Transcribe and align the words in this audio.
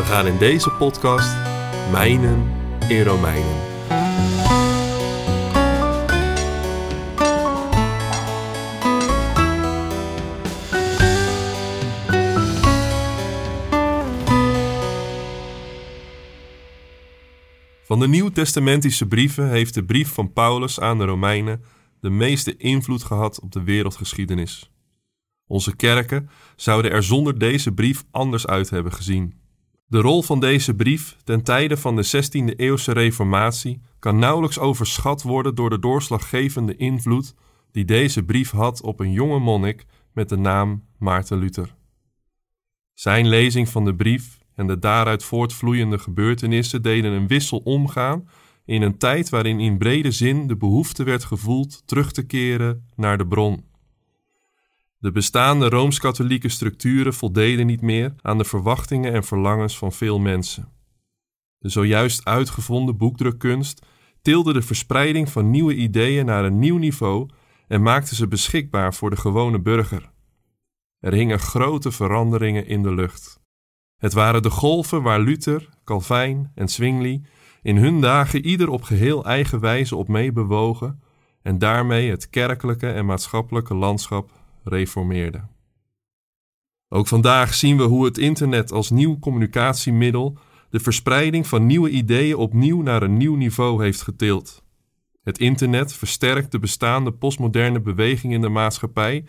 We 0.00 0.06
gaan 0.06 0.26
in 0.26 0.38
deze 0.38 0.70
podcast 0.70 1.36
mijnen 1.90 2.52
in 2.88 3.02
Romeinen. 3.02 3.56
Van 17.84 18.00
de 18.00 18.08
Nieuw-testamentische 18.08 19.06
brieven 19.06 19.48
heeft 19.48 19.74
de 19.74 19.84
brief 19.84 20.08
van 20.08 20.32
Paulus 20.32 20.80
aan 20.80 20.98
de 20.98 21.04
Romeinen 21.04 21.62
de 22.00 22.10
meeste 22.10 22.56
invloed 22.56 23.02
gehad 23.02 23.40
op 23.40 23.52
de 23.52 23.62
wereldgeschiedenis. 23.62 24.70
Onze 25.46 25.76
kerken 25.76 26.30
zouden 26.56 26.90
er 26.90 27.02
zonder 27.02 27.38
deze 27.38 27.72
brief 27.72 28.04
anders 28.10 28.46
uit 28.46 28.70
hebben 28.70 28.92
gezien. 28.92 29.39
De 29.90 30.00
rol 30.00 30.22
van 30.22 30.40
deze 30.40 30.74
brief 30.74 31.16
ten 31.24 31.42
tijde 31.42 31.76
van 31.76 31.96
de 31.96 32.06
16e 32.06 32.56
eeuwse 32.56 32.92
reformatie 32.92 33.80
kan 33.98 34.18
nauwelijks 34.18 34.58
overschat 34.58 35.22
worden 35.22 35.54
door 35.54 35.70
de 35.70 35.78
doorslaggevende 35.78 36.76
invloed 36.76 37.34
die 37.72 37.84
deze 37.84 38.22
brief 38.24 38.50
had 38.50 38.82
op 38.82 39.00
een 39.00 39.12
jonge 39.12 39.38
monnik 39.38 39.86
met 40.12 40.28
de 40.28 40.36
naam 40.36 40.84
Maarten 40.98 41.38
Luther. 41.38 41.74
Zijn 42.94 43.28
lezing 43.28 43.68
van 43.68 43.84
de 43.84 43.94
brief 43.94 44.38
en 44.54 44.66
de 44.66 44.78
daaruit 44.78 45.24
voortvloeiende 45.24 45.98
gebeurtenissen 45.98 46.82
deden 46.82 47.12
een 47.12 47.26
wissel 47.26 47.58
omgaan 47.58 48.28
in 48.64 48.82
een 48.82 48.98
tijd 48.98 49.28
waarin 49.28 49.60
in 49.60 49.78
brede 49.78 50.10
zin 50.10 50.46
de 50.46 50.56
behoefte 50.56 51.04
werd 51.04 51.24
gevoeld 51.24 51.82
terug 51.86 52.12
te 52.12 52.26
keren 52.26 52.86
naar 52.96 53.18
de 53.18 53.26
bron. 53.26 53.64
De 55.00 55.12
bestaande 55.12 55.68
rooms-katholieke 55.68 56.48
structuren 56.48 57.14
voldeden 57.14 57.66
niet 57.66 57.80
meer 57.80 58.14
aan 58.22 58.38
de 58.38 58.44
verwachtingen 58.44 59.12
en 59.12 59.24
verlangens 59.24 59.78
van 59.78 59.92
veel 59.92 60.18
mensen. 60.18 60.68
De 61.58 61.68
zojuist 61.68 62.24
uitgevonden 62.24 62.96
boekdrukkunst 62.96 63.86
tilde 64.22 64.52
de 64.52 64.62
verspreiding 64.62 65.28
van 65.28 65.50
nieuwe 65.50 65.74
ideeën 65.74 66.26
naar 66.26 66.44
een 66.44 66.58
nieuw 66.58 66.76
niveau 66.76 67.28
en 67.68 67.82
maakte 67.82 68.14
ze 68.14 68.28
beschikbaar 68.28 68.94
voor 68.94 69.10
de 69.10 69.16
gewone 69.16 69.60
burger. 69.60 70.10
Er 70.98 71.12
hingen 71.12 71.38
grote 71.38 71.92
veranderingen 71.92 72.66
in 72.66 72.82
de 72.82 72.94
lucht. 72.94 73.40
Het 73.96 74.12
waren 74.12 74.42
de 74.42 74.50
golven 74.50 75.02
waar 75.02 75.20
Luther, 75.20 75.68
Calvijn 75.84 76.52
en 76.54 76.68
Zwingli 76.68 77.24
in 77.62 77.76
hun 77.76 78.00
dagen 78.00 78.46
ieder 78.46 78.68
op 78.68 78.82
geheel 78.82 79.24
eigen 79.24 79.60
wijze 79.60 79.96
op 79.96 80.08
meebewogen 80.08 81.02
en 81.42 81.58
daarmee 81.58 82.10
het 82.10 82.30
kerkelijke 82.30 82.90
en 82.90 83.06
maatschappelijke 83.06 83.74
landschap 83.74 84.39
reformeerden. 84.64 85.48
Ook 86.88 87.06
vandaag 87.06 87.54
zien 87.54 87.76
we 87.76 87.82
hoe 87.82 88.04
het 88.04 88.18
internet 88.18 88.72
als 88.72 88.90
nieuw 88.90 89.18
communicatiemiddel 89.18 90.38
de 90.70 90.80
verspreiding 90.80 91.46
van 91.46 91.66
nieuwe 91.66 91.90
ideeën 91.90 92.36
opnieuw 92.36 92.82
naar 92.82 93.02
een 93.02 93.16
nieuw 93.16 93.34
niveau 93.34 93.84
heeft 93.84 94.02
getild. 94.02 94.62
Het 95.22 95.38
internet 95.38 95.92
versterkt 95.92 96.52
de 96.52 96.58
bestaande 96.58 97.12
postmoderne 97.12 97.80
beweging 97.80 98.32
in 98.32 98.40
de 98.40 98.48
maatschappij 98.48 99.24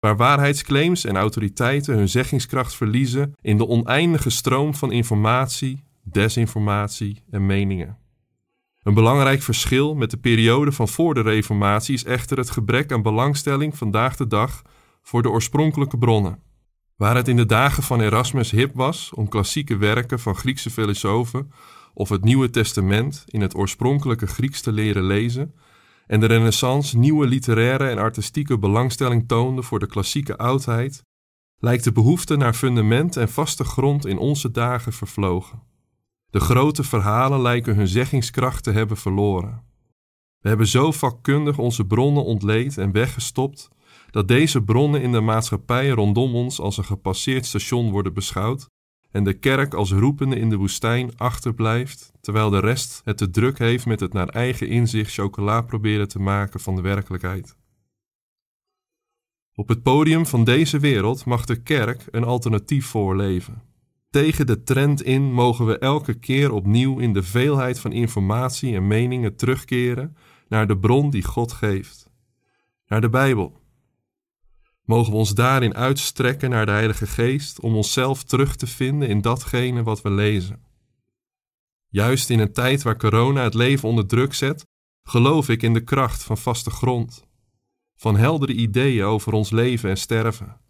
waar 0.00 0.16
waarheidsclaims 0.16 1.04
en 1.04 1.16
autoriteiten 1.16 1.96
hun 1.96 2.08
zeggingskracht 2.08 2.74
verliezen 2.74 3.34
in 3.40 3.56
de 3.56 3.68
oneindige 3.68 4.30
stroom 4.30 4.74
van 4.74 4.92
informatie, 4.92 5.82
desinformatie 6.02 7.22
en 7.30 7.46
meningen. 7.46 7.98
Een 8.82 8.94
belangrijk 8.94 9.42
verschil 9.42 9.94
met 9.94 10.10
de 10.10 10.16
periode 10.16 10.72
van 10.72 10.88
voor 10.88 11.14
de 11.14 11.20
Reformatie 11.20 11.94
is 11.94 12.04
echter 12.04 12.38
het 12.38 12.50
gebrek 12.50 12.92
aan 12.92 13.02
belangstelling 13.02 13.76
vandaag 13.76 14.16
de 14.16 14.26
dag 14.26 14.62
voor 15.06 15.22
de 15.22 15.30
oorspronkelijke 15.30 15.98
bronnen. 15.98 16.42
Waar 16.96 17.16
het 17.16 17.28
in 17.28 17.36
de 17.36 17.46
dagen 17.46 17.82
van 17.82 18.00
Erasmus 18.00 18.50
hip 18.50 18.74
was 18.74 19.12
om 19.14 19.28
klassieke 19.28 19.76
werken 19.76 20.18
van 20.20 20.34
Griekse 20.34 20.70
filosofen 20.70 21.50
of 21.94 22.08
het 22.08 22.24
Nieuwe 22.24 22.50
Testament 22.50 23.24
in 23.26 23.40
het 23.40 23.54
oorspronkelijke 23.54 24.26
Grieks 24.26 24.60
te 24.60 24.72
leren 24.72 25.02
lezen, 25.02 25.54
en 26.06 26.20
de 26.20 26.26
Renaissance 26.26 26.98
nieuwe 26.98 27.26
literaire 27.26 27.88
en 27.88 27.98
artistieke 27.98 28.58
belangstelling 28.58 29.28
toonde 29.28 29.62
voor 29.62 29.78
de 29.78 29.86
klassieke 29.86 30.36
oudheid, 30.36 31.02
lijkt 31.58 31.84
de 31.84 31.92
behoefte 31.92 32.36
naar 32.36 32.54
fundament 32.54 33.16
en 33.16 33.28
vaste 33.28 33.64
grond 33.64 34.06
in 34.06 34.18
onze 34.18 34.50
dagen 34.50 34.92
vervlogen. 34.92 35.62
De 36.30 36.40
grote 36.40 36.84
verhalen 36.84 37.40
lijken 37.40 37.74
hun 37.74 37.88
zeggingskracht 37.88 38.64
te 38.64 38.72
hebben 38.72 38.96
verloren. 38.96 39.62
We 40.38 40.48
hebben 40.48 40.66
zo 40.66 40.92
vakkundig 40.92 41.58
onze 41.58 41.84
bronnen 41.84 42.24
ontleed 42.24 42.78
en 42.78 42.92
weggestopt 42.92 43.68
dat 44.10 44.28
deze 44.28 44.62
bronnen 44.62 45.02
in 45.02 45.12
de 45.12 45.20
maatschappij 45.20 45.88
rondom 45.88 46.34
ons 46.34 46.60
als 46.60 46.76
een 46.76 46.84
gepasseerd 46.84 47.46
station 47.46 47.90
worden 47.90 48.14
beschouwd 48.14 48.68
en 49.10 49.24
de 49.24 49.38
kerk 49.38 49.74
als 49.74 49.92
roepende 49.92 50.36
in 50.36 50.50
de 50.50 50.56
woestijn 50.56 51.16
achterblijft, 51.16 52.12
terwijl 52.20 52.50
de 52.50 52.60
rest 52.60 53.00
het 53.04 53.16
te 53.16 53.30
druk 53.30 53.58
heeft 53.58 53.86
met 53.86 54.00
het 54.00 54.12
naar 54.12 54.28
eigen 54.28 54.68
inzicht 54.68 55.12
chocola 55.12 55.60
proberen 55.60 56.08
te 56.08 56.18
maken 56.18 56.60
van 56.60 56.74
de 56.74 56.82
werkelijkheid. 56.82 57.56
Op 59.54 59.68
het 59.68 59.82
podium 59.82 60.26
van 60.26 60.44
deze 60.44 60.78
wereld 60.78 61.24
mag 61.24 61.44
de 61.44 61.62
kerk 61.62 62.04
een 62.10 62.24
alternatief 62.24 62.86
voorleven. 62.86 63.62
Tegen 64.10 64.46
de 64.46 64.62
trend 64.62 65.02
in 65.02 65.32
mogen 65.32 65.66
we 65.66 65.78
elke 65.78 66.14
keer 66.14 66.52
opnieuw 66.52 66.98
in 66.98 67.12
de 67.12 67.22
veelheid 67.22 67.80
van 67.80 67.92
informatie 67.92 68.74
en 68.74 68.86
meningen 68.86 69.36
terugkeren 69.36 70.16
naar 70.48 70.66
de 70.66 70.78
bron 70.78 71.10
die 71.10 71.24
God 71.24 71.52
geeft, 71.52 72.10
naar 72.86 73.00
de 73.00 73.10
Bijbel 73.10 73.60
Mogen 74.86 75.12
we 75.12 75.18
ons 75.18 75.34
daarin 75.34 75.74
uitstrekken 75.74 76.50
naar 76.50 76.66
de 76.66 76.72
Heilige 76.72 77.06
Geest 77.06 77.60
om 77.60 77.74
onszelf 77.74 78.24
terug 78.24 78.56
te 78.56 78.66
vinden 78.66 79.08
in 79.08 79.20
datgene 79.20 79.82
wat 79.82 80.02
we 80.02 80.10
lezen. 80.10 80.64
Juist 81.88 82.30
in 82.30 82.38
een 82.38 82.52
tijd 82.52 82.82
waar 82.82 82.96
corona 82.96 83.42
het 83.42 83.54
leven 83.54 83.88
onder 83.88 84.06
druk 84.06 84.34
zet, 84.34 84.66
geloof 85.02 85.48
ik 85.48 85.62
in 85.62 85.72
de 85.72 85.84
kracht 85.84 86.22
van 86.22 86.38
vaste 86.38 86.70
grond, 86.70 87.26
van 87.96 88.16
heldere 88.16 88.52
ideeën 88.52 89.04
over 89.04 89.32
ons 89.32 89.50
leven 89.50 89.90
en 89.90 89.96
sterven, 89.96 90.60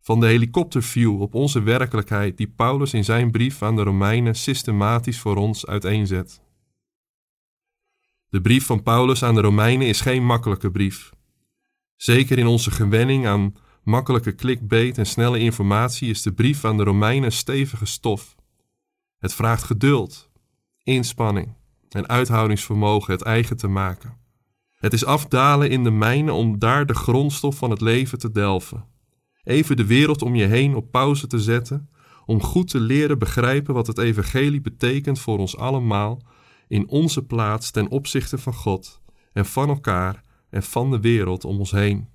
van 0.00 0.20
de 0.20 0.26
helikopterview 0.26 1.20
op 1.20 1.34
onze 1.34 1.62
werkelijkheid 1.62 2.36
die 2.36 2.48
Paulus 2.48 2.94
in 2.94 3.04
zijn 3.04 3.30
brief 3.30 3.62
aan 3.62 3.76
de 3.76 3.82
Romeinen 3.82 4.34
systematisch 4.34 5.20
voor 5.20 5.36
ons 5.36 5.66
uiteenzet. 5.66 6.40
De 8.28 8.40
brief 8.40 8.66
van 8.66 8.82
Paulus 8.82 9.22
aan 9.22 9.34
de 9.34 9.40
Romeinen 9.40 9.86
is 9.86 10.00
geen 10.00 10.24
makkelijke 10.24 10.70
brief. 10.70 11.12
Zeker 12.02 12.38
in 12.38 12.46
onze 12.46 12.70
gewenning 12.70 13.26
aan 13.26 13.54
makkelijke 13.82 14.34
clickbait 14.34 14.98
en 14.98 15.06
snelle 15.06 15.38
informatie 15.38 16.10
is 16.10 16.22
de 16.22 16.32
brief 16.32 16.64
aan 16.64 16.76
de 16.76 16.82
Romeinen 16.82 17.32
stevige 17.32 17.86
stof. 17.86 18.36
Het 19.18 19.34
vraagt 19.34 19.62
geduld, 19.62 20.30
inspanning 20.82 21.54
en 21.88 22.08
uithoudingsvermogen 22.08 23.12
het 23.12 23.22
eigen 23.22 23.56
te 23.56 23.68
maken. 23.68 24.16
Het 24.74 24.92
is 24.92 25.04
afdalen 25.04 25.70
in 25.70 25.84
de 25.84 25.90
mijnen 25.90 26.34
om 26.34 26.58
daar 26.58 26.86
de 26.86 26.94
grondstof 26.94 27.56
van 27.56 27.70
het 27.70 27.80
leven 27.80 28.18
te 28.18 28.30
delven. 28.30 28.84
Even 29.44 29.76
de 29.76 29.86
wereld 29.86 30.22
om 30.22 30.34
je 30.34 30.46
heen 30.46 30.74
op 30.74 30.90
pauze 30.90 31.26
te 31.26 31.40
zetten, 31.40 31.90
om 32.24 32.42
goed 32.42 32.68
te 32.68 32.80
leren 32.80 33.18
begrijpen 33.18 33.74
wat 33.74 33.86
het 33.86 33.98
evangelie 33.98 34.60
betekent 34.60 35.18
voor 35.18 35.38
ons 35.38 35.56
allemaal 35.56 36.22
in 36.68 36.88
onze 36.88 37.22
plaats 37.22 37.70
ten 37.70 37.88
opzichte 37.88 38.38
van 38.38 38.54
God 38.54 39.00
en 39.32 39.46
van 39.46 39.68
elkaar 39.68 40.30
en 40.52 40.62
van 40.62 40.90
de 40.90 41.00
wereld 41.00 41.44
om 41.44 41.58
ons 41.58 41.70
heen. 41.70 42.08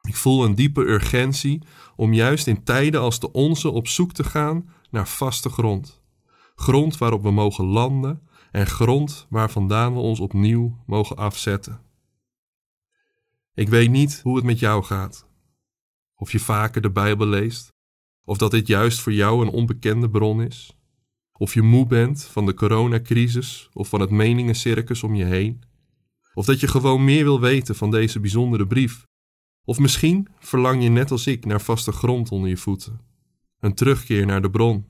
Ik 0.00 0.16
voel 0.16 0.44
een 0.44 0.54
diepe 0.54 0.80
urgentie 0.80 1.62
om 1.96 2.12
juist 2.12 2.46
in 2.46 2.64
tijden 2.64 3.00
als 3.00 3.20
de 3.20 3.32
onze 3.32 3.70
op 3.70 3.88
zoek 3.88 4.12
te 4.12 4.24
gaan 4.24 4.68
naar 4.90 5.08
vaste 5.08 5.48
grond. 5.48 6.02
Grond 6.54 6.98
waarop 6.98 7.22
we 7.22 7.30
mogen 7.30 7.64
landen 7.64 8.28
en 8.50 8.66
grond 8.66 9.26
waar 9.28 9.50
vandaan 9.50 9.92
we 9.94 10.00
ons 10.00 10.20
opnieuw 10.20 10.82
mogen 10.86 11.16
afzetten. 11.16 11.80
Ik 13.54 13.68
weet 13.68 13.90
niet 13.90 14.20
hoe 14.22 14.36
het 14.36 14.44
met 14.44 14.58
jou 14.58 14.82
gaat. 14.82 15.28
Of 16.14 16.32
je 16.32 16.38
vaker 16.38 16.82
de 16.82 16.90
Bijbel 16.90 17.26
leest, 17.26 17.72
of 18.24 18.38
dat 18.38 18.50
dit 18.50 18.66
juist 18.66 19.00
voor 19.00 19.12
jou 19.12 19.42
een 19.42 19.52
onbekende 19.52 20.10
bron 20.10 20.42
is. 20.42 20.76
Of 21.32 21.54
je 21.54 21.62
moe 21.62 21.86
bent 21.86 22.24
van 22.24 22.46
de 22.46 22.54
coronacrisis 22.54 23.68
of 23.72 23.88
van 23.88 24.00
het 24.00 24.10
meningencircus 24.10 25.02
om 25.02 25.14
je 25.14 25.24
heen. 25.24 25.62
Of 26.40 26.46
dat 26.46 26.60
je 26.60 26.68
gewoon 26.68 27.04
meer 27.04 27.24
wil 27.24 27.40
weten 27.40 27.74
van 27.74 27.90
deze 27.90 28.20
bijzondere 28.20 28.66
brief. 28.66 29.06
Of 29.64 29.78
misschien 29.78 30.28
verlang 30.38 30.82
je 30.82 30.88
net 30.88 31.10
als 31.10 31.26
ik 31.26 31.44
naar 31.44 31.60
vaste 31.60 31.92
grond 31.92 32.30
onder 32.30 32.48
je 32.48 32.56
voeten. 32.56 33.00
Een 33.58 33.74
terugkeer 33.74 34.26
naar 34.26 34.42
de 34.42 34.50
bron. 34.50 34.86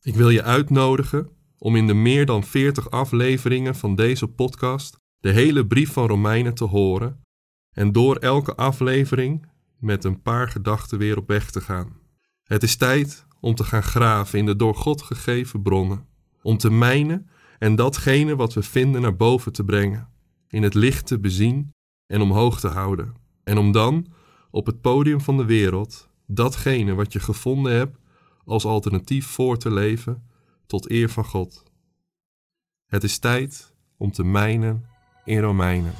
Ik 0.00 0.14
wil 0.14 0.30
je 0.30 0.42
uitnodigen 0.42 1.28
om 1.58 1.76
in 1.76 1.86
de 1.86 1.94
meer 1.94 2.26
dan 2.26 2.44
40 2.44 2.90
afleveringen 2.90 3.74
van 3.74 3.94
deze 3.94 4.26
podcast 4.26 4.96
de 5.20 5.30
hele 5.30 5.66
brief 5.66 5.92
van 5.92 6.06
Romeinen 6.06 6.54
te 6.54 6.64
horen 6.64 7.20
en 7.70 7.92
door 7.92 8.16
elke 8.16 8.54
aflevering 8.54 9.46
met 9.76 10.04
een 10.04 10.22
paar 10.22 10.48
gedachten 10.48 10.98
weer 10.98 11.16
op 11.16 11.28
weg 11.28 11.50
te 11.50 11.60
gaan. 11.60 11.96
Het 12.42 12.62
is 12.62 12.76
tijd 12.76 13.26
om 13.40 13.54
te 13.54 13.64
gaan 13.64 13.82
graven 13.82 14.38
in 14.38 14.46
de 14.46 14.56
door 14.56 14.74
God 14.74 15.02
gegeven 15.02 15.62
bronnen, 15.62 16.06
om 16.42 16.56
te 16.56 16.70
mijnen 16.70 17.28
en 17.58 17.76
datgene 17.76 18.36
wat 18.36 18.54
we 18.54 18.62
vinden 18.62 19.02
naar 19.02 19.16
boven 19.16 19.52
te 19.52 19.64
brengen, 19.64 20.16
in 20.48 20.62
het 20.62 20.74
licht 20.74 21.06
te 21.06 21.18
bezien 21.18 21.74
en 22.06 22.20
omhoog 22.20 22.60
te 22.60 22.68
houden. 22.68 23.14
En 23.44 23.58
om 23.58 23.72
dan, 23.72 24.06
op 24.50 24.66
het 24.66 24.80
podium 24.80 25.20
van 25.20 25.36
de 25.36 25.44
wereld, 25.44 26.08
datgene 26.26 26.94
wat 26.94 27.12
je 27.12 27.20
gevonden 27.20 27.72
hebt 27.72 27.98
als 28.44 28.64
alternatief 28.64 29.26
voor 29.26 29.58
te 29.58 29.70
leven 29.70 30.22
tot 30.66 30.90
eer 30.90 31.08
van 31.08 31.24
God. 31.24 31.62
Het 32.86 33.04
is 33.04 33.18
tijd 33.18 33.74
om 33.96 34.12
te 34.12 34.24
mijnen 34.24 34.84
in 35.24 35.40
Romeinen. 35.40 35.94